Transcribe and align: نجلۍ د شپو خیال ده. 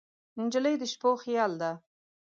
نجلۍ 0.41 0.75
د 0.81 0.83
شپو 0.91 1.09
خیال 1.23 1.51
ده. 1.61 1.71